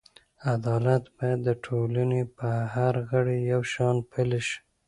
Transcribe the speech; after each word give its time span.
عدالت 0.53 1.03
باید 1.15 1.39
د 1.47 1.49
ټولنې 1.65 2.21
په 2.37 2.49
هر 2.73 2.93
غړي 3.09 3.37
یو 3.51 3.61
شان 3.73 3.95
پلی 4.11 4.39
شي. 4.47 4.59